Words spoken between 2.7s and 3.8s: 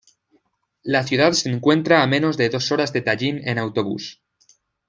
horas de Tallin en